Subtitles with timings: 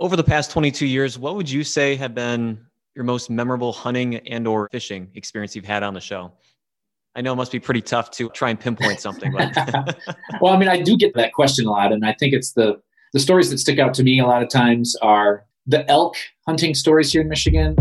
[0.00, 2.58] Over the past 22 years, what would you say have been
[2.96, 6.32] your most memorable hunting and or fishing experience you've had on the show?
[7.14, 9.32] I know it must be pretty tough to try and pinpoint something.
[9.32, 9.54] But
[10.40, 12.80] well, I mean, I do get that question a lot, and I think it's the
[13.12, 16.74] the stories that stick out to me a lot of times are the elk hunting
[16.74, 17.76] stories here in Michigan.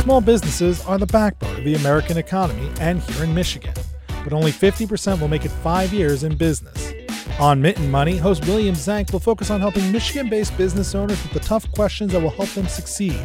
[0.00, 3.74] Small businesses are the backbone of the American economy and here in Michigan,
[4.24, 7.01] but only 50% will make it five years in business.
[7.42, 11.32] On Mitten Money, host William Zank will focus on helping Michigan based business owners with
[11.32, 13.20] the tough questions that will help them succeed.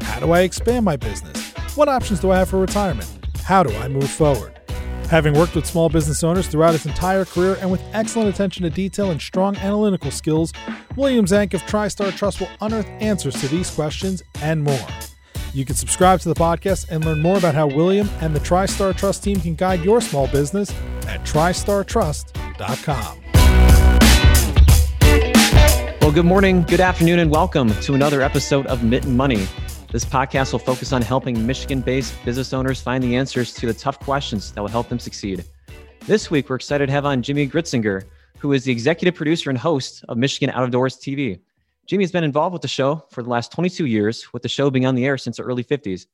[0.00, 1.52] How do I expand my business?
[1.76, 3.06] What options do I have for retirement?
[3.42, 4.58] How do I move forward?
[5.10, 8.70] Having worked with small business owners throughout his entire career and with excellent attention to
[8.70, 10.50] detail and strong analytical skills,
[10.96, 14.88] William Zank of TriStar Trust will unearth answers to these questions and more.
[15.52, 18.96] You can subscribe to the podcast and learn more about how William and the TriStar
[18.96, 20.70] Trust team can guide your small business
[21.06, 23.27] at tristartrust.com.
[26.08, 29.46] Well, good morning, good afternoon, and welcome to another episode of Mitten Money.
[29.92, 33.74] This podcast will focus on helping Michigan based business owners find the answers to the
[33.74, 35.44] tough questions that will help them succeed.
[36.06, 38.04] This week, we're excited to have on Jimmy Gretzinger,
[38.38, 41.40] who is the executive producer and host of Michigan Out of Doors TV.
[41.84, 44.70] Jimmy has been involved with the show for the last 22 years, with the show
[44.70, 46.06] being on the air since the early 50s.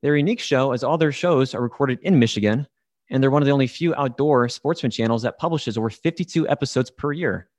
[0.00, 2.66] Their unique show, as all their shows are recorded in Michigan,
[3.10, 6.90] and they're one of the only few outdoor sportsman channels that publishes over 52 episodes
[6.90, 7.50] per year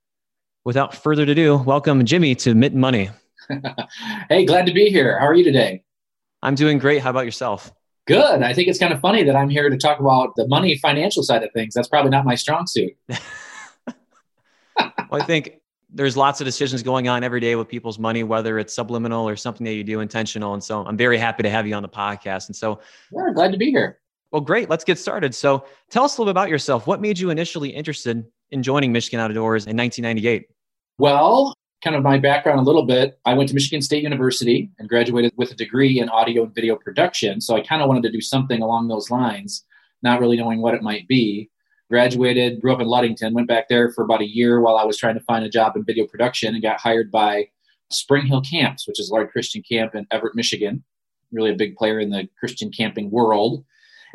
[0.66, 3.10] without further ado, welcome Jimmy to Mitten Money.
[4.30, 5.20] hey, glad to be here.
[5.20, 5.84] How are you today?
[6.42, 7.02] I'm doing great.
[7.02, 7.72] How about yourself?
[8.06, 8.44] Good.
[8.44, 11.24] I think it's kind of funny that I'm here to talk about the money financial
[11.24, 11.74] side of things.
[11.74, 12.94] That's probably not my strong suit.
[13.08, 18.58] well, I think there's lots of decisions going on every day with people's money, whether
[18.60, 20.54] it's subliminal or something that you do intentional.
[20.54, 22.48] And so I'm very happy to have you on the podcast.
[22.48, 22.80] And so,
[23.12, 24.00] yeah, glad to be here.
[24.32, 24.70] Well, great.
[24.70, 25.36] Let's get started.
[25.36, 26.88] So, tell us a little bit about yourself.
[26.88, 30.48] What made you initially interested in joining Michigan Out of Doors in 1998?
[31.00, 33.20] Well, kind of my background a little bit.
[33.26, 36.76] I went to Michigan State University and graduated with a degree in audio and video
[36.76, 37.42] production.
[37.42, 39.66] So I kind of wanted to do something along those lines,
[40.04, 41.50] not really knowing what it might be.
[41.90, 44.98] Graduated, grew up in Ludington, went back there for about a year while I was
[44.98, 47.48] trying to find a job in video production and got hired by
[47.92, 50.84] Spring Hill Camps, which is a large Christian camp in Evart, Michigan.
[51.32, 53.66] Really a big player in the Christian camping world.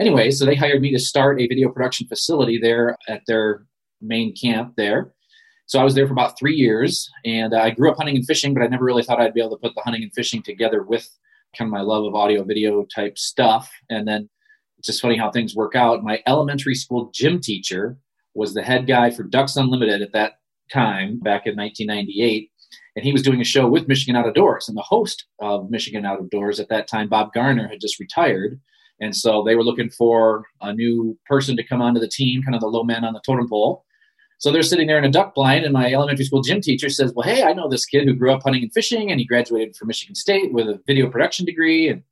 [0.01, 3.67] Anyway, so they hired me to start a video production facility there at their
[4.01, 5.13] main camp there.
[5.67, 8.25] So I was there for about three years, and uh, I grew up hunting and
[8.25, 10.43] fishing, but I never really thought I'd be able to put the hunting and fishing
[10.43, 11.09] together with
[11.57, 13.71] kind of my love of audio video type stuff.
[13.91, 14.31] And then
[14.79, 16.03] it's just funny how things work out.
[16.03, 17.99] My elementary school gym teacher
[18.35, 20.35] was the head guy for Ducks Unlimited at that
[20.73, 22.51] time, back in 1998.
[22.97, 24.69] And he was doing a show with Michigan Out of Doors.
[24.69, 28.01] And the host of Michigan Out of Doors at that time, Bob Garner, had just
[28.01, 28.61] retired.
[29.01, 32.55] And so they were looking for a new person to come onto the team, kind
[32.55, 33.85] of the low man on the totem pole.
[34.39, 37.13] So they're sitting there in a duck blind, and my elementary school gym teacher says,
[37.15, 39.75] Well, hey, I know this kid who grew up hunting and fishing, and he graduated
[39.75, 41.89] from Michigan State with a video production degree.
[41.89, 42.03] And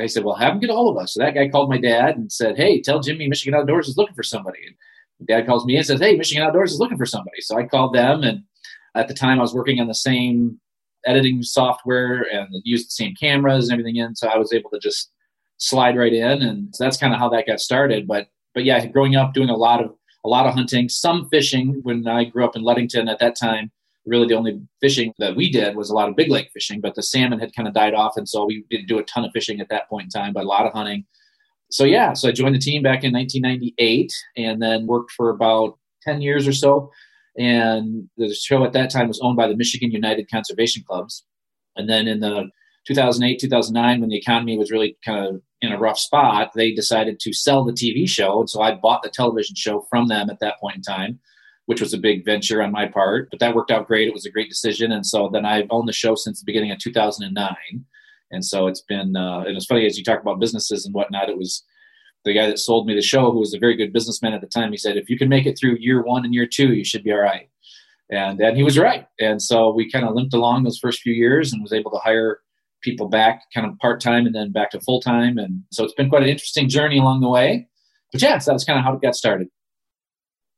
[0.00, 1.14] I said, Well, have him get a hold of us.
[1.14, 4.14] So that guy called my dad and said, Hey, tell Jimmy Michigan Outdoors is looking
[4.14, 4.60] for somebody.
[5.18, 7.40] And dad calls me and says, Hey, Michigan Outdoors is looking for somebody.
[7.40, 8.44] So I called them, and
[8.94, 10.60] at the time I was working on the same
[11.06, 14.14] editing software and used the same cameras and everything in.
[14.14, 15.10] So I was able to just
[15.58, 16.42] slide right in.
[16.42, 18.06] And so that's kind of how that got started.
[18.06, 19.90] But but yeah, growing up doing a lot of
[20.24, 21.80] a lot of hunting, some fishing.
[21.82, 23.70] When I grew up in Ludington at that time,
[24.06, 26.94] really the only fishing that we did was a lot of big lake fishing, but
[26.94, 28.16] the salmon had kind of died off.
[28.16, 30.44] And so we didn't do a ton of fishing at that point in time, but
[30.44, 31.04] a lot of hunting.
[31.70, 35.78] So, yeah, so I joined the team back in 1998 and then worked for about
[36.02, 36.90] 10 years or so.
[37.38, 41.24] And the show at that time was owned by the Michigan United Conservation Clubs.
[41.76, 42.48] And then in the
[42.86, 47.18] 2008, 2009, when the economy was really kind of in a rough spot, they decided
[47.20, 48.40] to sell the TV show.
[48.40, 51.18] And so I bought the television show from them at that point in time,
[51.66, 53.28] which was a big venture on my part.
[53.30, 54.08] But that worked out great.
[54.08, 54.92] It was a great decision.
[54.92, 57.56] And so then I've owned the show since the beginning of 2009.
[58.30, 61.30] And so it's been, uh, and it's funny as you talk about businesses and whatnot,
[61.30, 61.64] it was
[62.24, 64.46] the guy that sold me the show, who was a very good businessman at the
[64.46, 64.70] time.
[64.70, 67.04] He said, if you can make it through year one and year two, you should
[67.04, 67.48] be all right.
[68.10, 69.06] And, and he was right.
[69.18, 71.98] And so we kind of limped along those first few years and was able to
[71.98, 72.40] hire
[72.84, 75.38] people back kind of part time and then back to full time.
[75.38, 77.66] And so it's been quite an interesting journey along the way.
[78.12, 79.48] But yeah, so that's kind of how it got started.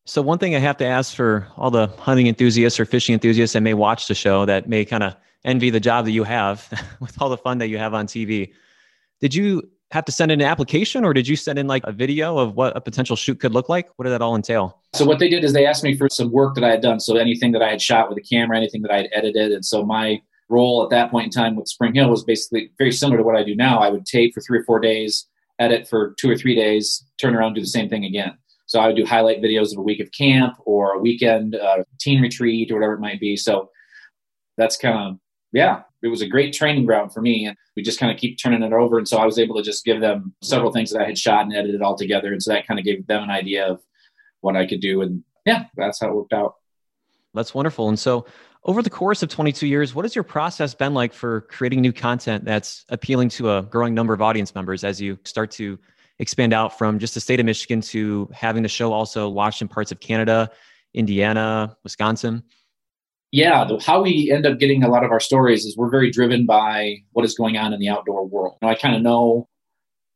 [0.05, 3.55] So one thing I have to ask for all the hunting enthusiasts or fishing enthusiasts
[3.55, 6.69] that may watch the show that may kind of envy the job that you have
[7.01, 8.53] with all the fun that you have on TV.
[9.21, 9.63] Did you
[9.93, 12.55] have to send in an application or did you send in like a video of
[12.55, 13.89] what a potential shoot could look like?
[13.97, 14.81] What did that all entail?
[14.95, 17.01] So what they did is they asked me for some work that I had done.
[17.01, 19.53] So anything that I had shot with a camera, anything that I had edited.
[19.53, 22.93] And so my role at that point in time with Spring Hill was basically very
[22.93, 23.79] similar to what I do now.
[23.79, 25.27] I would tape for three or four days,
[25.59, 28.37] edit for two or three days, turn around, do the same thing again.
[28.67, 31.85] So I would do highlight videos of a week of camp or a weekend uh,
[31.99, 33.37] teen retreat or whatever it might be.
[33.37, 33.71] So
[34.57, 35.19] that's kind of,
[35.53, 37.47] yeah, it was a great training ground for me.
[37.47, 38.99] And we just kind of keep turning it over.
[38.99, 41.45] And so I was able to just give them several things that I had shot
[41.45, 42.33] and edited all together.
[42.33, 43.81] And so that kind of gave them an idea of
[44.41, 45.03] what I could do.
[45.03, 46.55] And yeah, that's how it worked out.
[47.35, 47.89] That's wonderful.
[47.89, 48.27] And so
[48.67, 51.93] over the course of 22 years, what has your process been like for creating new
[51.93, 55.79] content that's appealing to a growing number of audience members as you start to
[56.19, 59.69] expand out from just the state of Michigan to having the show also watched in
[59.69, 60.51] parts of Canada,
[60.95, 62.43] Indiana, Wisconsin?
[63.31, 66.11] Yeah, the, how we end up getting a lot of our stories is we're very
[66.11, 68.57] driven by what is going on in the outdoor world.
[68.61, 69.49] You know, I kind of know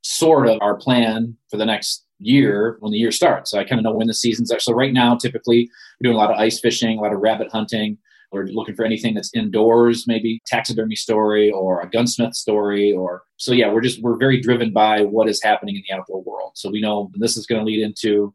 [0.02, 3.50] sort of our plan for the next year when the year starts.
[3.50, 4.58] So I kind of know when the seasons are.
[4.58, 5.70] So right now, typically,
[6.00, 7.98] we're doing a lot of ice fishing, a lot of rabbit hunting.
[8.32, 13.52] We're looking for anything that's indoors, maybe taxidermy story or a gunsmith story, or so.
[13.52, 16.52] Yeah, we're just we're very driven by what is happening in the outdoor world.
[16.54, 18.32] So we know this is going to lead into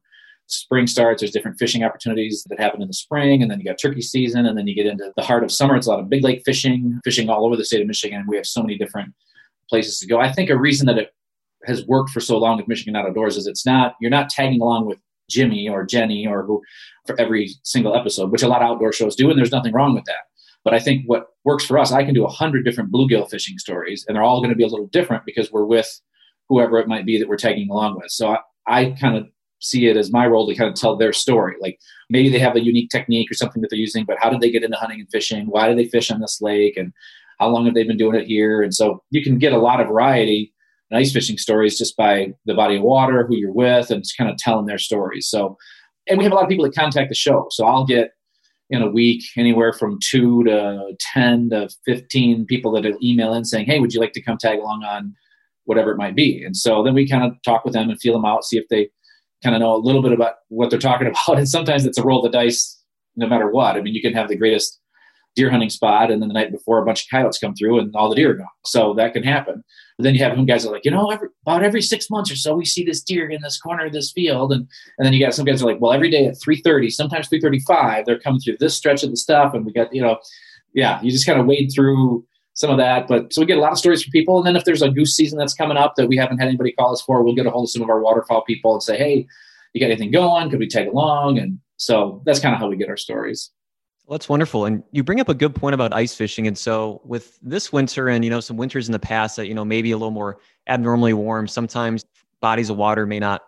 [0.47, 1.21] spring starts.
[1.21, 4.45] There's different fishing opportunities that happen in the spring, and then you got turkey season,
[4.45, 5.75] and then you get into the heart of summer.
[5.75, 8.25] It's a lot of big lake fishing, fishing all over the state of Michigan.
[8.27, 9.13] We have so many different
[9.69, 10.19] places to go.
[10.19, 11.13] I think a reason that it
[11.65, 14.85] has worked for so long with Michigan Outdoors is it's not you're not tagging along
[14.85, 14.99] with
[15.29, 16.61] Jimmy or Jenny or who
[17.05, 19.93] for every single episode, which a lot of outdoor shows do, and there's nothing wrong
[19.93, 20.25] with that.
[20.63, 23.57] But I think what works for us, I can do a hundred different bluegill fishing
[23.57, 26.01] stories, and they're all going to be a little different because we're with
[26.49, 28.11] whoever it might be that we're tagging along with.
[28.11, 29.27] So I, I kind of
[29.59, 31.55] see it as my role to kind of tell their story.
[31.61, 31.79] Like
[32.09, 34.51] maybe they have a unique technique or something that they're using, but how did they
[34.51, 35.45] get into hunting and fishing?
[35.45, 36.77] Why do they fish on this lake?
[36.77, 36.93] And
[37.39, 38.61] how long have they been doing it here?
[38.61, 40.53] And so you can get a lot of variety
[40.95, 44.29] ice fishing stories just by the body of water, who you're with, and just kind
[44.29, 45.29] of telling their stories.
[45.29, 45.57] So,
[46.07, 47.47] and we have a lot of people that contact the show.
[47.51, 48.11] So I'll get
[48.69, 53.65] in a week anywhere from two to 10 to 15 people that email in saying,
[53.65, 55.13] Hey, would you like to come tag along on
[55.65, 56.43] whatever it might be?
[56.43, 58.67] And so then we kind of talk with them and feel them out, see if
[58.69, 58.89] they
[59.43, 61.37] kind of know a little bit about what they're talking about.
[61.37, 62.81] And sometimes it's a roll of the dice
[63.15, 63.75] no matter what.
[63.75, 64.79] I mean, you can have the greatest
[65.35, 67.95] deer hunting spot, and then the night before, a bunch of coyotes come through and
[67.95, 68.47] all the deer are gone.
[68.65, 69.63] So that can happen.
[69.97, 72.09] But then you have some guys that are like, you know, every, about every six
[72.09, 74.67] months or so, we see this deer in this corner of this field, and
[74.97, 77.27] and then you got some guys are like, well, every day at three thirty, sometimes
[77.27, 80.01] three thirty five, they're coming through this stretch of the stuff, and we got you
[80.01, 80.17] know,
[80.73, 83.07] yeah, you just kind of wade through some of that.
[83.07, 84.89] But so we get a lot of stories from people, and then if there's a
[84.89, 87.45] goose season that's coming up that we haven't had anybody call us for, we'll get
[87.45, 89.27] a hold of some of our waterfowl people and say, hey,
[89.73, 90.49] you got anything going?
[90.49, 91.37] Could we tag along?
[91.37, 93.51] And so that's kind of how we get our stories.
[94.09, 94.65] That's wonderful.
[94.65, 96.45] And you bring up a good point about ice fishing.
[96.45, 99.55] And so with this winter and, you know, some winters in the past that, you
[99.55, 100.37] know, maybe a little more
[100.67, 102.05] abnormally warm, sometimes
[102.39, 103.41] bodies of water may not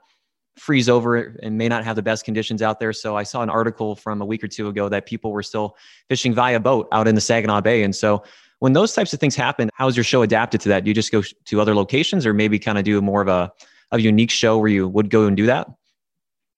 [0.55, 2.91] freeze over and may not have the best conditions out there.
[2.91, 5.77] So I saw an article from a week or two ago that people were still
[6.09, 7.83] fishing via boat out in the Saginaw Bay.
[7.83, 8.23] And so
[8.57, 10.83] when those types of things happen, how is your show adapted to that?
[10.83, 13.51] Do you just go to other locations or maybe kind of do more of a,
[13.91, 15.69] a unique show where you would go and do that?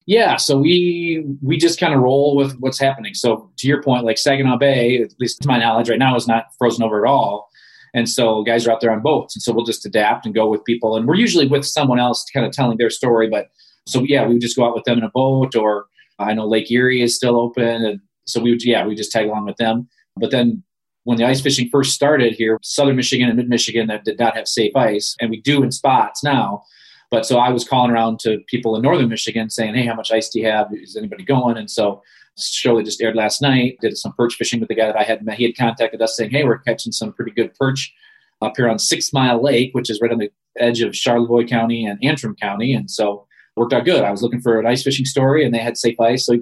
[0.09, 3.13] Yeah, so we we just kind of roll with what's happening.
[3.13, 6.27] So to your point, like Saginaw Bay, at least to my knowledge, right now is
[6.27, 7.47] not frozen over at all,
[7.93, 10.49] and so guys are out there on boats, and so we'll just adapt and go
[10.49, 13.29] with people, and we're usually with someone else, kind of telling their story.
[13.29, 13.49] But
[13.85, 15.85] so yeah, we would just go out with them in a boat, or
[16.17, 19.27] I know Lake Erie is still open, and so we would yeah we just tag
[19.27, 19.87] along with them.
[20.17, 20.63] But then
[21.03, 24.35] when the ice fishing first started here, southern Michigan and mid Michigan that did not
[24.35, 26.63] have safe ice, and we do in spots now
[27.11, 30.11] but so I was calling around to people in northern Michigan saying, "Hey, how much
[30.11, 30.67] ice do you have?
[30.73, 32.01] Is anybody going?" And so
[32.37, 33.77] show that just aired last night.
[33.81, 35.37] Did some perch fishing with the guy that I had met.
[35.37, 37.93] He had contacted us saying, "Hey, we're catching some pretty good perch
[38.41, 41.85] up here on Six Mile Lake, which is right on the edge of Charlevoix County
[41.85, 43.25] and Antrim County." And so
[43.55, 44.03] worked out good.
[44.03, 46.25] I was looking for an ice fishing story, and they had safe ice.
[46.25, 46.39] So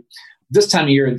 [0.50, 1.18] this time of year,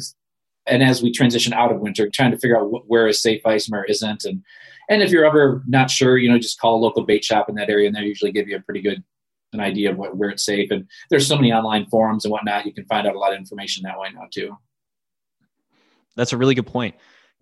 [0.67, 3.67] and as we transition out of winter, trying to figure out where is safe ice
[3.67, 4.43] and where isn't, and
[4.91, 7.57] and if you're ever not sure, you know, just call a local bait shop in
[7.57, 9.03] that area, and they usually give you a pretty good
[9.53, 10.71] an idea of what, where it's safe.
[10.71, 12.67] And there's so many online forums and whatnot.
[12.67, 14.57] You can find out a lot of information that way now too.
[16.17, 16.95] That's a really good point.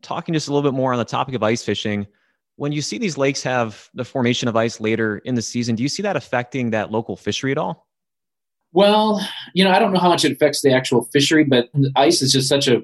[0.02, 2.06] Talking just a little bit more on the topic of ice fishing,
[2.56, 5.82] when you see these lakes have the formation of ice later in the season, do
[5.82, 7.86] you see that affecting that local fishery at all?
[8.72, 12.20] Well, you know, I don't know how much it affects the actual fishery, but ice
[12.22, 12.82] is just such a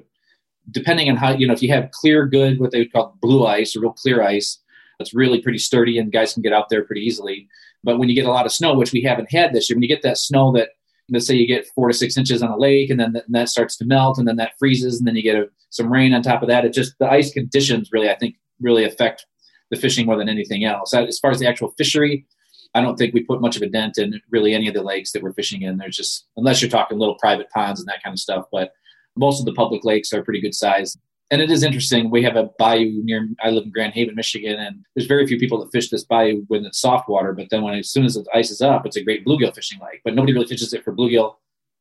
[0.71, 3.45] depending on how you know if you have clear, good what they would call blue
[3.45, 4.59] ice or real clear ice,
[4.97, 7.47] that's really pretty sturdy and guys can get out there pretty easily.
[7.83, 9.83] But when you get a lot of snow, which we haven't had this year, when
[9.83, 10.69] you get that snow that
[11.09, 13.35] let's say you get four to six inches on a lake and then that, and
[13.35, 16.13] that starts to melt and then that freezes and then you get a, some rain
[16.13, 16.65] on top of that.
[16.65, 19.25] It just the ice conditions really, I think, really affect
[19.69, 20.93] the fishing more than anything else.
[20.93, 22.25] Uh, as far as the actual fishery,
[22.73, 25.11] I don't think we put much of a dent in really any of the lakes
[25.11, 25.77] that we're fishing in.
[25.77, 28.71] There's just unless you're talking little private ponds and that kind of stuff, but
[29.15, 30.97] most of the public lakes are pretty good size
[31.31, 32.09] and it is interesting.
[32.09, 33.27] We have a bayou near.
[33.41, 36.43] I live in Grand Haven, Michigan, and there's very few people that fish this bayou
[36.47, 37.33] when it's soft water.
[37.33, 39.79] But then when as soon as the ice is up, it's a great bluegill fishing
[39.79, 40.01] lake.
[40.03, 41.35] But nobody really fishes it for bluegill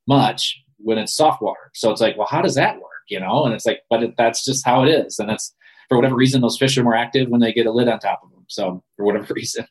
[0.07, 1.71] much when it's soft water.
[1.75, 3.03] So it's like, well, how does that work?
[3.09, 3.45] You know?
[3.45, 5.19] And it's like, but it, that's just how it is.
[5.19, 5.55] And that's
[5.89, 8.23] for whatever reason, those fish are more active when they get a lid on top
[8.25, 8.45] of them.
[8.49, 9.67] So for whatever reason.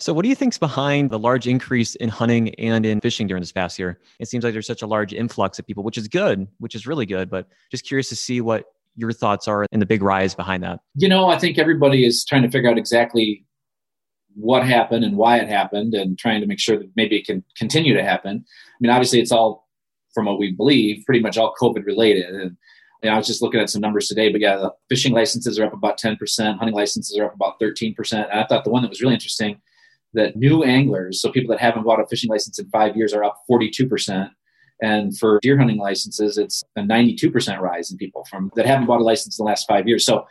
[0.00, 3.42] So, what do you think's behind the large increase in hunting and in fishing during
[3.42, 4.00] this past year?
[4.18, 6.86] It seems like there's such a large influx of people, which is good, which is
[6.86, 7.28] really good.
[7.28, 8.64] But just curious to see what
[8.96, 10.80] your thoughts are and the big rise behind that.
[10.94, 13.44] You know, I think everybody is trying to figure out exactly
[14.34, 17.44] what happened and why it happened, and trying to make sure that maybe it can
[17.58, 18.42] continue to happen.
[18.46, 19.68] I mean, obviously, it's all
[20.14, 22.34] from what we believe, pretty much all COVID related.
[22.34, 22.56] And
[23.02, 25.58] you know, I was just looking at some numbers today, but yeah, the fishing licenses
[25.58, 26.16] are up about 10%,
[26.58, 28.12] hunting licenses are up about 13%.
[28.12, 29.60] And I thought the one that was really interesting
[30.14, 33.24] that new anglers, so people that haven't bought a fishing license in five years, are
[33.24, 34.30] up 42%.
[34.82, 39.00] And for deer hunting licenses, it's a 92% rise in people from that haven't bought
[39.00, 40.04] a license in the last five years.
[40.04, 40.26] So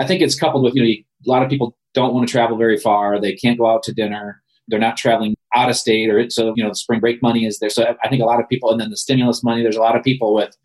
[0.00, 2.56] I think it's coupled with, you know, a lot of people don't want to travel
[2.56, 3.20] very far.
[3.20, 4.42] They can't go out to dinner.
[4.68, 7.58] They're not traveling out of state or so, you know, the spring break money is
[7.58, 7.70] there.
[7.70, 9.96] So I think a lot of people, and then the stimulus money, there's a lot
[9.96, 10.56] of people with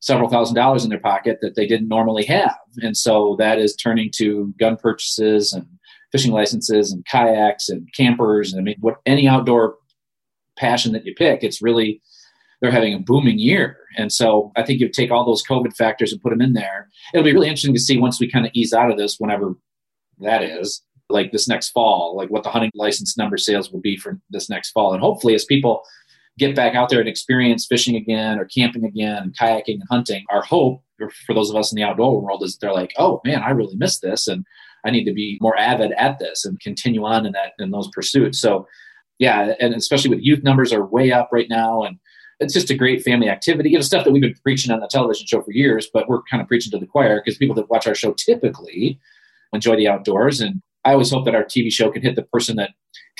[0.00, 2.56] several thousand dollars in their pocket that they didn't normally have.
[2.82, 5.66] And so that is turning to gun purchases and
[6.12, 8.52] fishing licenses and kayaks and campers.
[8.52, 9.76] And I mean, what any outdoor
[10.56, 12.00] passion that you pick, it's really,
[12.60, 13.78] they're having a booming year.
[13.96, 16.88] And so I think you take all those COVID factors and put them in there.
[17.12, 19.56] It'll be really interesting to see once we kind of ease out of this, whenever
[20.20, 23.96] that is, like this next fall, like what the hunting license number sales will be
[23.96, 24.92] for this next fall.
[24.92, 25.82] And hopefully, as people
[26.38, 30.24] get back out there and experience fishing again or camping again, and kayaking and hunting,
[30.30, 30.82] our hope
[31.26, 33.76] for those of us in the outdoor world is they're like, oh man, I really
[33.76, 34.28] missed this.
[34.28, 34.46] And
[34.84, 37.88] I need to be more avid at this and continue on in that in those
[37.92, 38.40] pursuits.
[38.40, 38.66] So
[39.18, 41.98] yeah, and especially with youth numbers are way up right now and
[42.40, 43.70] it's just a great family activity.
[43.70, 46.22] You know, stuff that we've been preaching on the television show for years, but we're
[46.22, 48.98] kind of preaching to the choir because people that watch our show typically
[49.52, 50.40] enjoy the outdoors.
[50.40, 52.70] And I always hope that our TV show can hit the person that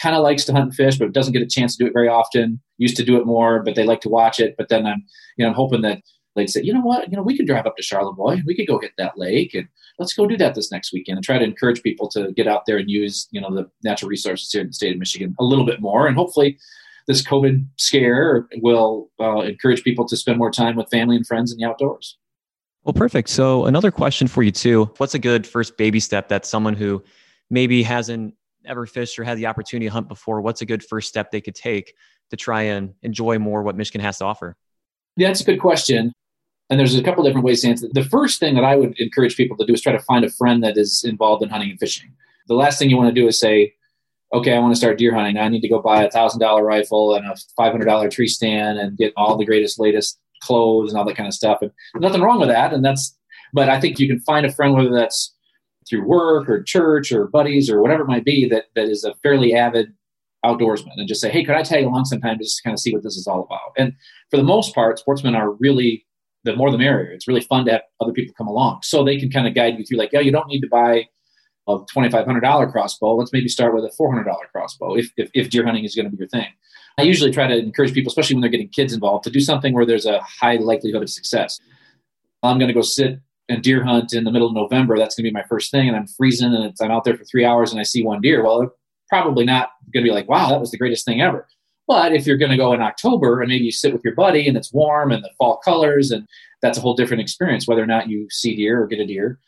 [0.01, 1.93] kind of likes to hunt and fish, but doesn't get a chance to do it
[1.93, 2.61] very often.
[2.79, 4.55] Used to do it more, but they like to watch it.
[4.59, 5.05] But then I'm,
[5.37, 6.03] you know, I'm hoping that
[6.35, 8.67] they'd say, you know what, you know, we could drive up to Charlevoix, we could
[8.67, 11.45] go hit that lake, and let's go do that this next weekend and try to
[11.45, 14.69] encourage people to get out there and use, you know, the natural resources here in
[14.69, 16.59] the state of Michigan a little bit more, and hopefully.
[17.09, 21.51] This COVID scare will uh, encourage people to spend more time with family and friends
[21.51, 22.17] in the outdoors.
[22.85, 23.29] Well, perfect.
[23.29, 24.85] So, another question for you, too.
[24.99, 27.03] What's a good first baby step that someone who
[27.51, 28.35] maybe hasn't
[28.65, 31.41] ever fished or had the opportunity to hunt before, what's a good first step they
[31.41, 31.95] could take
[32.31, 34.57] to try and enjoy more what Michigan has to offer?
[35.17, 36.13] Yeah, that's a good question.
[36.73, 37.87] And there's a couple different ways to answer.
[37.93, 40.31] The first thing that I would encourage people to do is try to find a
[40.31, 42.11] friend that is involved in hunting and fishing.
[42.49, 43.75] The last thing you want to do is say,
[44.33, 45.37] okay, I want to start deer hunting.
[45.37, 48.27] I need to go buy a thousand dollar rifle and a five hundred dollar tree
[48.27, 51.59] stand and get all the greatest, latest clothes and all that kind of stuff.
[51.61, 52.73] And nothing wrong with that.
[52.73, 53.15] And that's,
[53.53, 55.35] but I think you can find a friend, whether that's
[55.87, 59.15] through work or church or buddies or whatever it might be, that that is a
[59.23, 59.93] fairly avid
[60.45, 62.93] outdoorsman, and just say, hey, could I tag along sometime just to kind of see
[62.93, 63.73] what this is all about?
[63.77, 63.93] And
[64.31, 66.05] for the most part, sportsmen are really
[66.45, 67.11] the more the merrier.
[67.13, 68.81] It's really fun to have other people come along.
[68.83, 71.09] So they can kind of guide you through, like, yeah, you don't need to buy
[71.69, 73.17] a $2,500 crossbow.
[73.17, 76.11] Let's maybe start with a $400 crossbow if, if, if deer hunting is going to
[76.11, 76.49] be your thing.
[76.99, 79.73] I usually try to encourage people, especially when they're getting kids involved, to do something
[79.73, 81.59] where there's a high likelihood of success.
[82.43, 84.99] I'm going to go sit and deer hunt in the middle of November.
[84.99, 85.89] That's going to be my first thing.
[85.89, 88.45] And I'm freezing and I'm out there for three hours and I see one deer.
[88.45, 88.75] Well,
[89.09, 91.47] probably not going to be like, wow, that was the greatest thing ever.
[91.89, 94.47] But if you're going to go in October and maybe you sit with your buddy
[94.47, 96.27] and it's warm and the fall colors, and
[96.61, 99.39] that's a whole different experience, whether or not you see deer or get a deer.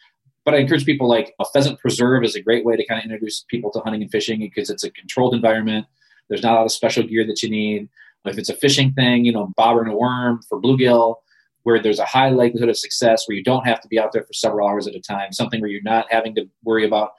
[0.45, 3.05] But I encourage people like a pheasant preserve is a great way to kind of
[3.05, 5.87] introduce people to hunting and fishing because it's a controlled environment.
[6.29, 7.88] There's not a lot of special gear that you need.
[8.26, 11.17] If it's a fishing thing, you know, bobber and a worm for bluegill,
[11.62, 14.23] where there's a high likelihood of success, where you don't have to be out there
[14.23, 17.12] for several hours at a time, something where you're not having to worry about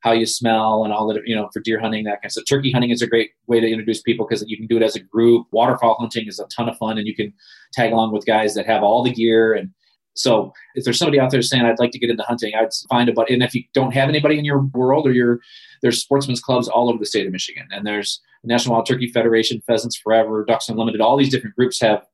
[0.00, 2.44] how you smell and all that, you know, for deer hunting, that kind of stuff.
[2.48, 4.94] Turkey hunting is a great way to introduce people because you can do it as
[4.94, 5.46] a group.
[5.50, 7.32] Waterfowl hunting is a ton of fun and you can
[7.72, 9.54] tag along with guys that have all the gear.
[9.54, 9.70] And
[10.14, 13.08] so if there's somebody out there saying, I'd like to get into hunting, I'd find
[13.08, 13.34] a buddy.
[13.34, 15.40] And if you don't have anybody in your world or your,
[15.82, 17.66] there's sportsmen's clubs all over the state of Michigan.
[17.72, 21.00] And there's National Wild Turkey Federation, Pheasants Forever, Ducks Unlimited.
[21.00, 22.06] All these different groups have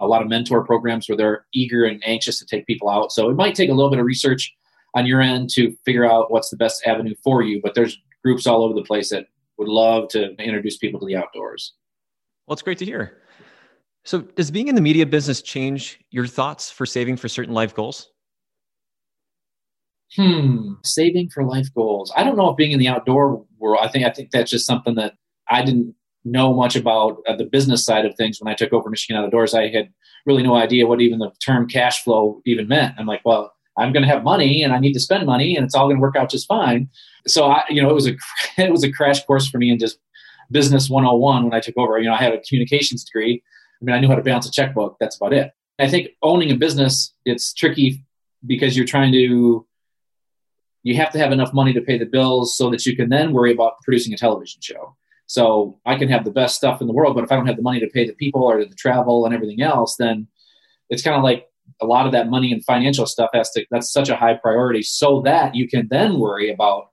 [0.00, 3.12] a lot of mentor programs where they're eager and anxious to take people out.
[3.12, 4.52] So it might take a little bit of research
[4.94, 7.60] on your end to figure out what's the best avenue for you.
[7.62, 9.26] But there's groups all over the place that
[9.58, 11.74] would love to introduce people to the outdoors.
[12.46, 13.18] Well, it's great to hear.
[14.04, 17.74] So, does being in the media business change your thoughts for saving for certain life
[17.74, 18.10] goals?
[20.16, 22.12] Hmm, saving for life goals.
[22.16, 23.84] I don't know if being in the outdoor world.
[23.84, 25.14] I think I think that's just something that
[25.48, 25.94] I didn't
[26.24, 29.54] know much about uh, the business side of things when I took over Michigan Outdoors.
[29.54, 29.92] I had
[30.26, 32.94] really no idea what even the term cash flow even meant.
[32.98, 35.64] I'm like, well, I'm going to have money and I need to spend money and
[35.64, 36.88] it's all going to work out just fine.
[37.26, 38.16] So I, you know, it was a,
[38.58, 39.98] it was a crash course for me in just
[40.50, 41.98] business 101 when I took over.
[41.98, 43.42] You know, I had a communications degree.
[43.80, 44.96] I mean, I knew how to balance a checkbook.
[45.00, 45.52] That's about it.
[45.78, 48.04] I think owning a business, it's tricky
[48.46, 49.66] because you're trying to
[50.82, 53.32] you have to have enough money to pay the bills so that you can then
[53.32, 54.96] worry about producing a television show.
[55.26, 57.56] So I can have the best stuff in the world, but if I don't have
[57.56, 60.26] the money to pay the people or the travel and everything else, then
[60.88, 61.46] it's kind of like
[61.82, 64.82] a lot of that money and financial stuff has to that's such a high priority
[64.82, 66.90] so that you can then worry about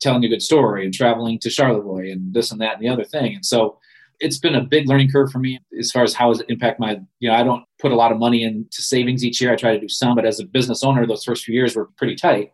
[0.00, 3.04] telling a good story and traveling to Charlevoix and this and that and the other
[3.04, 3.34] thing.
[3.36, 3.78] And so
[4.22, 6.78] it's been a big learning curve for me as far as how does it impact
[6.78, 9.56] my you know i don't put a lot of money into savings each year i
[9.56, 12.14] try to do some but as a business owner those first few years were pretty
[12.14, 12.52] tight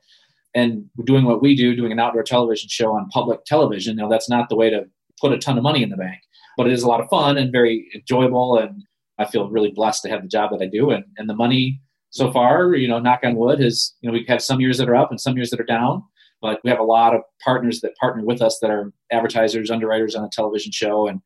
[0.55, 4.31] and doing what we do doing an outdoor television show on public television know that's
[4.31, 4.87] not the way to
[5.21, 6.21] put a ton of money in the bank
[6.57, 8.85] but it is a lot of fun and very enjoyable and
[9.19, 11.81] i feel really blessed to have the job that i do and, and the money
[12.11, 14.79] so far you know knock on wood is you know we have had some years
[14.79, 16.03] that are up and some years that are down
[16.41, 20.15] but we have a lot of partners that partner with us that are advertisers underwriters
[20.15, 21.21] on a television show and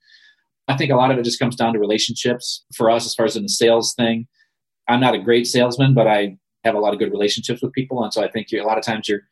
[0.68, 3.26] I think a lot of it just comes down to relationships for us as far
[3.26, 4.26] as in the sales thing.
[4.88, 8.02] I'm not a great salesman, but I have a lot of good relationships with people.
[8.02, 9.22] And so I think a lot of times you're,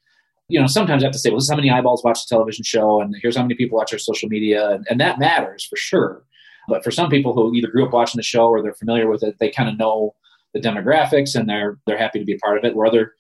[0.49, 2.35] you know, sometimes I have to say, well, this is how many eyeballs watch the
[2.35, 4.71] television show, and here's how many people watch our social media.
[4.71, 6.25] And, and that matters for sure.
[6.71, 9.23] But for some people who either grew up watching the show or they're familiar with
[9.23, 10.15] it, they kind of know
[10.55, 12.75] the demographics and they're they're happy to be a part of it.
[12.75, 13.13] Where other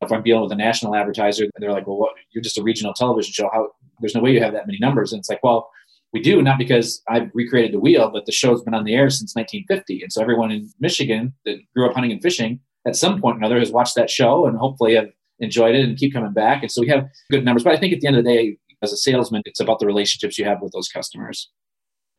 [0.00, 2.92] if I'm dealing with a national advertiser, they're like, well, what, you're just a regional
[2.94, 3.50] television show.
[3.52, 3.68] How
[4.00, 5.12] there's no way you have that many numbers.
[5.12, 5.70] And it's like, well,
[6.12, 9.08] we do not because I've recreated the wheel, but the show's been on the air
[9.10, 13.20] since 1950, and so everyone in Michigan that grew up hunting and fishing at some
[13.20, 16.32] point or another has watched that show and hopefully have enjoyed it and keep coming
[16.32, 16.62] back.
[16.62, 17.64] And so we have good numbers.
[17.64, 19.86] But I think at the end of the day, as a salesman, it's about the
[19.86, 21.50] relationships you have with those customers.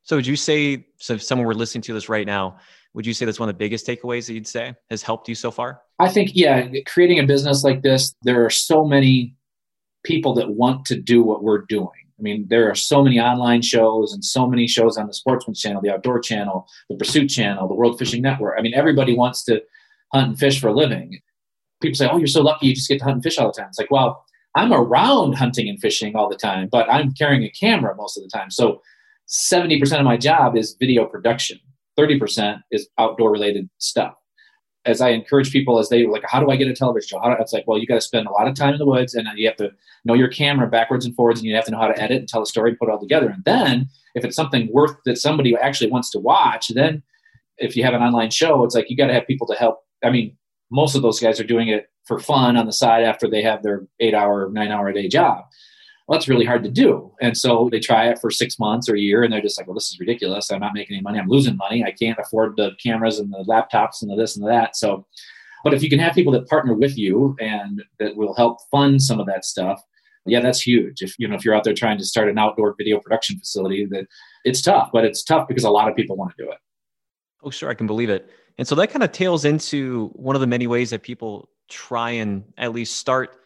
[0.04, 2.58] So would you say, so if someone were listening to this right now,
[2.94, 5.36] would you say that's one of the biggest takeaways that you'd say has helped you
[5.36, 5.82] so far?
[6.00, 9.36] I think, yeah, creating a business like this, there are so many
[10.04, 11.90] people that want to do what we're doing.
[12.20, 15.56] I mean, there are so many online shows and so many shows on the Sportsman
[15.56, 18.56] Channel, the Outdoor Channel, the Pursuit Channel, the World Fishing Network.
[18.58, 19.64] I mean, everybody wants to
[20.14, 21.20] hunt and fish for a living.
[21.82, 23.54] People say, "Oh, you're so lucky; you just get to hunt and fish all the
[23.54, 24.24] time." It's like, well,
[24.56, 28.24] I'm around hunting and fishing all the time, but I'm carrying a camera most of
[28.24, 28.52] the time.
[28.52, 28.82] So,
[29.34, 31.60] seventy percent of my job is video production.
[31.98, 34.14] Thirty percent is outdoor related stuff
[34.86, 37.20] as I encourage people as they like, how do I get a television show?
[37.20, 38.86] How do, it's like, well, you got to spend a lot of time in the
[38.86, 39.72] woods and you have to
[40.04, 42.28] know your camera backwards and forwards and you have to know how to edit and
[42.28, 43.30] tell a story and put it all together.
[43.30, 47.02] And then if it's something worth that somebody actually wants to watch, then
[47.58, 49.80] if you have an online show, it's like, you got to have people to help.
[50.04, 50.36] I mean,
[50.70, 53.64] most of those guys are doing it for fun on the side after they have
[53.64, 55.46] their eight hour, nine hour a day job
[56.08, 57.12] well, that's really hard to do.
[57.22, 59.68] And so they try it for six months or a year, and they're just like,
[59.68, 60.52] well, this is ridiculous.
[60.52, 61.18] I'm not making any money.
[61.18, 61.84] I'm losing money.
[61.84, 64.76] I can't afford the cameras and the laptops and the this and the that.
[64.76, 65.06] So,
[65.64, 69.02] but if you can have people that partner with you and that will help fund
[69.02, 69.82] some of that stuff,
[70.26, 71.02] yeah, that's huge.
[71.02, 73.86] If you know if you're out there trying to start an outdoor video production facility,
[73.86, 74.06] that
[74.44, 76.58] it's tough, but it's tough because a lot of people want to do it.
[77.44, 78.30] Oh, sure, I can believe it.
[78.58, 82.12] And so that kind of tails into one of the many ways that people try
[82.12, 83.38] and at least start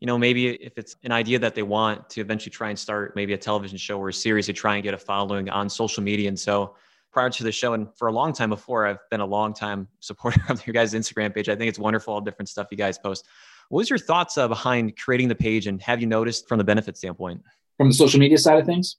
[0.00, 3.16] you know, maybe if it's an idea that they want to eventually try and start
[3.16, 6.02] maybe a television show or a series to try and get a following on social
[6.02, 6.28] media.
[6.28, 6.76] And so
[7.10, 9.88] prior to the show and for a long time before, I've been a long time
[10.00, 11.48] supporter of your guys' Instagram page.
[11.48, 13.26] I think it's wonderful, all different stuff you guys post.
[13.70, 16.64] What was your thoughts uh, behind creating the page and have you noticed from the
[16.64, 17.42] benefit standpoint?
[17.76, 18.96] From the social media side of things?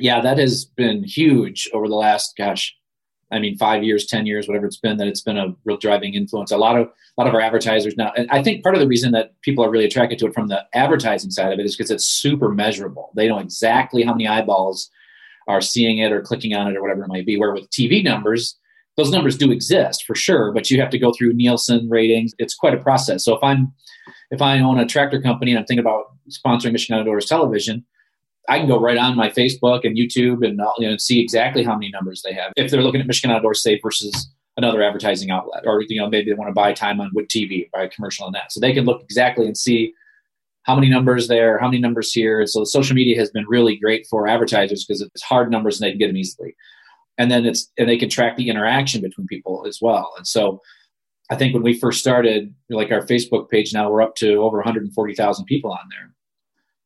[0.00, 2.76] Yeah, that has been huge over the last, gosh,
[3.32, 6.14] I mean, five years, ten years, whatever it's been, that it's been a real driving
[6.14, 6.50] influence.
[6.52, 8.86] A lot of a lot of our advertisers now, and I think part of the
[8.86, 11.76] reason that people are really attracted to it from the advertising side of it is
[11.76, 13.10] because it's super measurable.
[13.14, 14.90] They know exactly how many eyeballs
[15.48, 17.38] are seeing it or clicking on it or whatever it might be.
[17.38, 18.56] Where with TV numbers,
[18.96, 22.32] those numbers do exist for sure, but you have to go through Nielsen ratings.
[22.38, 23.24] It's quite a process.
[23.24, 23.72] So if I'm
[24.30, 27.84] if I own a tractor company and I'm thinking about sponsoring Michigan Outdoors Television,
[28.48, 31.64] I can go right on my Facebook and YouTube and uh, you know, see exactly
[31.64, 32.52] how many numbers they have.
[32.56, 36.30] If they're looking at Michigan Outdoor Safe versus another advertising outlet, or you know maybe
[36.30, 38.72] they want to buy time on WOOD TV, buy a commercial on that, so they
[38.72, 39.92] can look exactly and see
[40.66, 42.44] how many numbers there, how many numbers here.
[42.46, 45.86] So the social media has been really great for advertisers because it's hard numbers and
[45.86, 46.56] they can get them easily.
[47.18, 50.12] And then it's and they can track the interaction between people as well.
[50.16, 50.60] And so
[51.30, 54.58] I think when we first started, like our Facebook page now, we're up to over
[54.58, 56.15] 140,000 people on there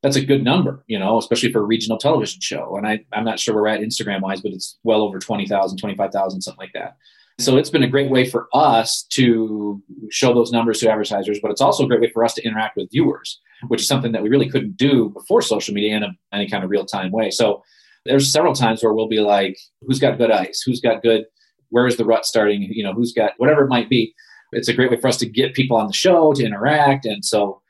[0.03, 2.77] that's a good number, you know, especially for a regional television show.
[2.77, 5.79] And I, I'm not sure where we're at Instagram wise, but it's well over 20,000,
[5.79, 6.97] 25,000, something like that.
[7.39, 11.51] So it's been a great way for us to show those numbers to advertisers, but
[11.51, 14.23] it's also a great way for us to interact with viewers, which is something that
[14.23, 17.31] we really couldn't do before social media in a, any kind of real time way.
[17.31, 17.63] So
[18.05, 20.63] there's several times where we'll be like, who's got good ice?
[20.65, 21.25] Who's got good,
[21.71, 22.63] where is the rut starting?
[22.63, 24.15] You know, who's got whatever it might be.
[24.53, 27.07] It's a great way for us to get people on the show to interact.
[27.07, 27.63] And so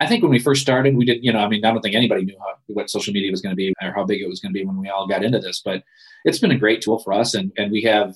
[0.00, 1.96] I think when we first started, we did, you know, I mean, I don't think
[1.96, 4.40] anybody knew how, what social media was going to be or how big it was
[4.40, 5.82] going to be when we all got into this, but
[6.24, 7.34] it's been a great tool for us.
[7.34, 8.14] And, and we have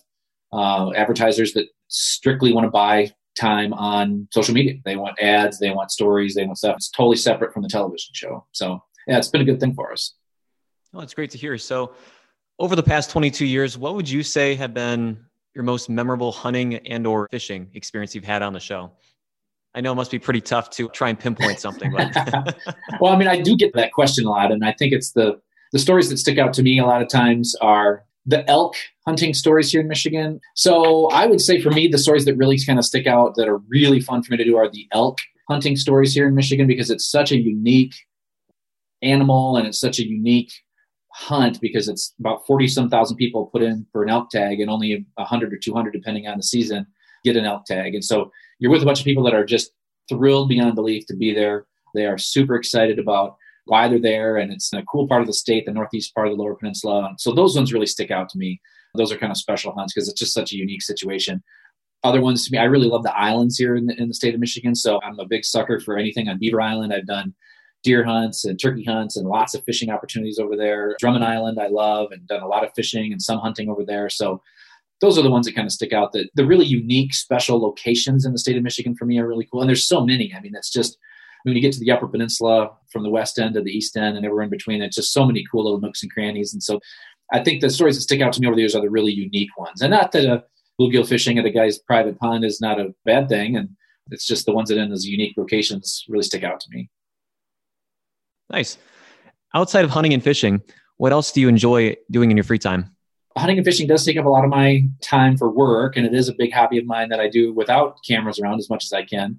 [0.52, 4.74] uh, advertisers that strictly want to buy time on social media.
[4.84, 6.76] They want ads, they want stories, they want stuff.
[6.76, 8.46] It's totally separate from the television show.
[8.52, 10.14] So yeah, it's been a good thing for us.
[10.94, 11.56] Oh, it's great to hear.
[11.58, 11.94] So
[12.58, 15.18] over the past 22 years, what would you say have been
[15.54, 18.92] your most memorable hunting and or fishing experience you've had on the show?
[19.74, 21.92] I know it must be pretty tough to try and pinpoint something.
[21.92, 22.56] But
[23.00, 25.40] well, I mean, I do get that question a lot, and I think it's the
[25.72, 28.74] the stories that stick out to me a lot of times are the elk
[29.06, 30.40] hunting stories here in Michigan.
[30.54, 33.48] So I would say for me, the stories that really kind of stick out that
[33.48, 36.66] are really fun for me to do are the elk hunting stories here in Michigan
[36.66, 37.94] because it's such a unique
[39.02, 40.52] animal and it's such a unique
[41.14, 44.70] hunt because it's about 40 some thousand people put in for an elk tag and
[44.70, 46.86] only 100 or 200 depending on the season
[47.24, 48.30] get an elk tag and so
[48.62, 49.72] you're with a bunch of people that are just
[50.08, 51.66] thrilled beyond belief to be there.
[51.96, 55.26] They are super excited about why they're there and it's in a cool part of
[55.26, 57.12] the state the northeast part of the lower peninsula.
[57.18, 58.60] So those ones really stick out to me.
[58.94, 61.42] Those are kind of special hunts because it's just such a unique situation.
[62.04, 64.32] Other ones to me i really love the islands here in the, in the state
[64.34, 64.76] of michigan.
[64.76, 66.94] So i'm a big sucker for anything on beaver island.
[66.94, 67.34] I've done
[67.82, 70.94] deer hunts and turkey hunts and lots of fishing opportunities over there.
[71.00, 74.08] Drummond Island, I love and done a lot of fishing and some hunting over there.
[74.08, 74.40] So
[75.02, 76.12] those are the ones that kind of stick out.
[76.12, 79.46] That the really unique, special locations in the state of Michigan for me are really
[79.50, 79.60] cool.
[79.60, 80.32] And there's so many.
[80.34, 80.96] I mean, that's just
[81.42, 84.16] when you get to the Upper Peninsula from the west end to the east end
[84.16, 84.80] and everywhere in between.
[84.80, 86.52] It's just so many cool little nooks and crannies.
[86.52, 86.80] And so
[87.32, 89.12] I think the stories that stick out to me over the years are the really
[89.12, 89.82] unique ones.
[89.82, 90.44] And not that a
[90.80, 93.56] bluegill fishing at a guy's private pond is not a bad thing.
[93.56, 93.70] And
[94.12, 96.88] it's just the ones that in those unique locations really stick out to me.
[98.50, 98.78] Nice.
[99.52, 100.62] Outside of hunting and fishing,
[100.98, 102.94] what else do you enjoy doing in your free time?
[103.36, 106.14] Hunting and fishing does take up a lot of my time for work, and it
[106.14, 108.92] is a big hobby of mine that I do without cameras around as much as
[108.92, 109.38] I can.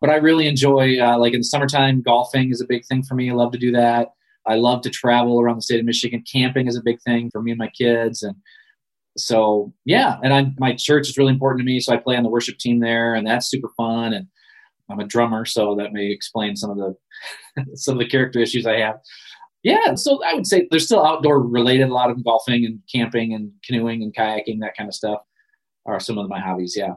[0.00, 3.14] But I really enjoy, uh, like in the summertime, golfing is a big thing for
[3.14, 3.30] me.
[3.30, 4.08] I love to do that.
[4.46, 6.22] I love to travel around the state of Michigan.
[6.30, 8.36] Camping is a big thing for me and my kids, and
[9.16, 10.18] so yeah.
[10.22, 12.58] And I, my church is really important to me, so I play on the worship
[12.58, 14.12] team there, and that's super fun.
[14.12, 14.28] And
[14.88, 18.66] I'm a drummer, so that may explain some of the some of the character issues
[18.66, 18.96] I have.
[19.66, 21.88] Yeah, so I would say there's still outdoor related.
[21.88, 25.22] A lot of them golfing and camping and canoeing and kayaking, that kind of stuff,
[25.86, 26.74] are some of my hobbies.
[26.76, 26.94] Yeah.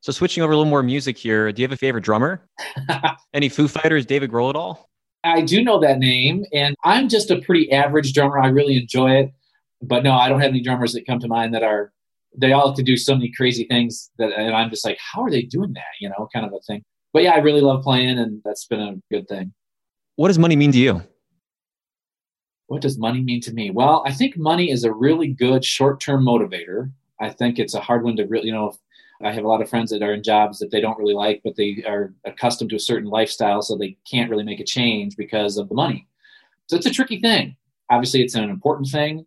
[0.00, 2.48] So switching over a little more music here, do you have a favorite drummer?
[3.34, 4.88] Any Foo Fighters, David Grohl at all?
[5.24, 8.38] I do know that name, and I'm just a pretty average drummer.
[8.38, 9.32] I really enjoy it,
[9.82, 11.92] but no, I don't have any drummers that come to mind that are
[12.38, 15.24] they all have to do so many crazy things that, and I'm just like, how
[15.24, 15.82] are they doing that?
[16.00, 16.84] You know, kind of a thing.
[17.12, 19.52] But yeah, I really love playing, and that's been a good thing.
[20.14, 21.02] What does money mean to you?
[22.68, 23.70] What does money mean to me?
[23.70, 26.90] Well, I think money is a really good short-term motivator.
[27.20, 28.74] I think it's a hard one to really, you know,
[29.22, 31.40] I have a lot of friends that are in jobs that they don't really like,
[31.42, 35.16] but they are accustomed to a certain lifestyle, so they can't really make a change
[35.16, 36.06] because of the money.
[36.66, 37.56] So it's a tricky thing.
[37.88, 39.24] Obviously, it's an important thing,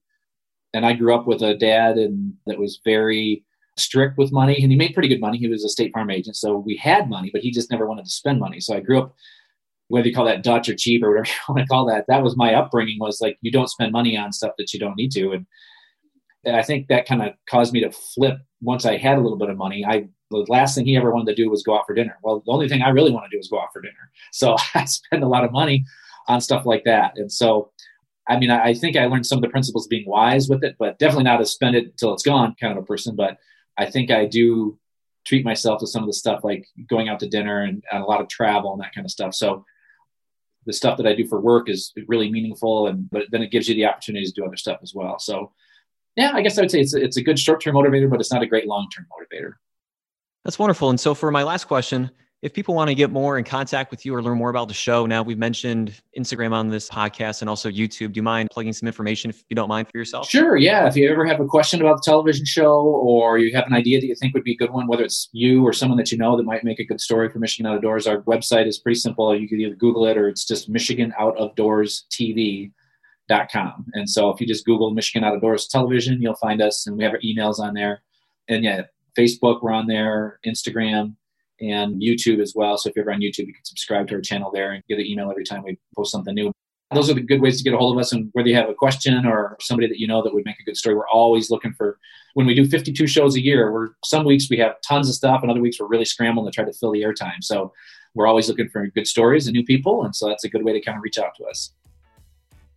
[0.73, 3.43] and I grew up with a dad and that was very
[3.77, 5.37] strict with money and he made pretty good money.
[5.37, 6.35] He was a state farm agent.
[6.35, 8.59] So we had money, but he just never wanted to spend money.
[8.59, 9.15] So I grew up,
[9.89, 12.23] whether you call that Dutch or cheap or whatever you want to call that, that
[12.23, 15.11] was my upbringing was like, you don't spend money on stuff that you don't need
[15.11, 15.31] to.
[15.31, 15.45] And,
[16.45, 19.37] and I think that kind of caused me to flip once I had a little
[19.37, 19.85] bit of money.
[19.85, 22.17] I, the last thing he ever wanted to do was go out for dinner.
[22.23, 24.11] Well, the only thing I really want to do is go out for dinner.
[24.31, 25.85] So I spend a lot of money
[26.27, 27.13] on stuff like that.
[27.17, 27.71] And so
[28.29, 30.63] I mean, I, I, think I learned some of the principles of being wise with
[30.63, 33.15] it, but definitely not to spend it till it's gone kind of a person.
[33.15, 33.37] But
[33.75, 34.77] I think I do
[35.25, 38.05] treat myself to some of the stuff like going out to dinner and, and a
[38.05, 39.33] lot of travel and that kind of stuff.
[39.33, 39.65] So
[40.65, 43.67] the stuff that I do for work is really meaningful, and but then it gives
[43.67, 45.19] you the opportunity to do other stuff as well.
[45.19, 45.51] So
[46.15, 48.31] yeah, I guess I would say it's it's a good short term motivator, but it's
[48.31, 49.53] not a great long term motivator.
[50.43, 50.89] That's wonderful.
[50.89, 54.05] And so for my last question, if people want to get more in contact with
[54.05, 57.49] you or learn more about the show, now we've mentioned Instagram on this podcast and
[57.49, 58.13] also YouTube.
[58.13, 60.29] Do you mind plugging some information if you don't mind for yourself?
[60.29, 60.55] Sure.
[60.55, 60.87] Yeah.
[60.87, 63.99] If you ever have a question about the television show or you have an idea
[63.99, 66.17] that you think would be a good one, whether it's you or someone that you
[66.17, 68.79] know that might make a good story for Michigan Out of Doors, our website is
[68.79, 69.35] pretty simple.
[69.35, 72.71] You can either Google it or it's just Michigan Out of Doors TV.
[73.51, 73.85] Com.
[73.93, 76.97] And so if you just Google Michigan Out of Doors Television, you'll find us and
[76.97, 78.01] we have our emails on there.
[78.47, 81.13] And yeah, Facebook, we're on there, Instagram,
[81.61, 82.77] and YouTube as well.
[82.77, 84.99] So if you're ever on YouTube, you can subscribe to our channel there and get
[84.99, 86.51] an email every time we post something new.
[86.91, 88.11] Those are the good ways to get a hold of us.
[88.13, 90.63] And whether you have a question or somebody that you know that would make a
[90.63, 91.99] good story, we're always looking for.
[92.33, 95.41] When we do 52 shows a year, we're some weeks we have tons of stuff,
[95.41, 97.41] and other weeks we're really scrambling to try to fill the airtime.
[97.43, 97.73] So
[98.15, 100.73] we're always looking for good stories and new people, and so that's a good way
[100.73, 101.73] to kind of reach out to us.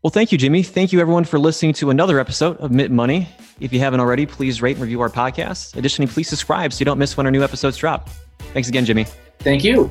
[0.03, 0.62] Well, thank you, Jimmy.
[0.62, 3.29] Thank you, everyone, for listening to another episode of Mitten Money.
[3.61, 5.77] If you haven't already, please rate and review our podcast.
[5.77, 8.11] Additionally, please subscribe so you don't miss when our new episodes drop.
[8.38, 9.07] Thanks again, Jimmy.
[9.38, 9.90] Thank you.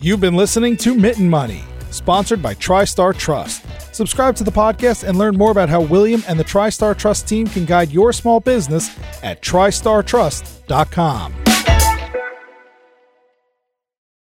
[0.00, 3.64] You've been listening to Mitten Money, sponsored by TriStar Trust.
[3.94, 7.46] Subscribe to the podcast and learn more about how William and the TriStar Trust team
[7.46, 11.51] can guide your small business at tristartrust.com.